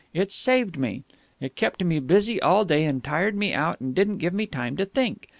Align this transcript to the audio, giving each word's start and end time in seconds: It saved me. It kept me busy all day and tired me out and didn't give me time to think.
It 0.15 0.31
saved 0.31 0.79
me. 0.79 1.03
It 1.39 1.55
kept 1.55 1.83
me 1.83 1.99
busy 1.99 2.41
all 2.41 2.65
day 2.65 2.85
and 2.85 3.03
tired 3.03 3.35
me 3.35 3.53
out 3.53 3.79
and 3.79 3.93
didn't 3.93 4.17
give 4.17 4.33
me 4.33 4.47
time 4.47 4.75
to 4.77 4.85
think. 4.87 5.29